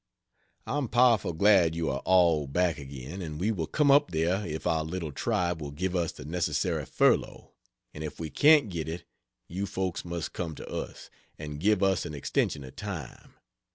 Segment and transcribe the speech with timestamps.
[0.65, 4.65] I'm powerful glad you are all back again; and we will come up there if
[4.65, 7.51] our little tribe will give us the necessary furlough;
[7.93, 9.03] and if we can't get it,
[9.47, 13.35] you folks must come to us and give us an extension of time.